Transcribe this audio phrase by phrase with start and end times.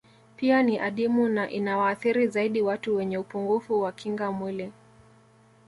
[0.37, 4.73] Pia ni adimu na inawaathiri zaidi watu wenye upungufu wa kinga mwili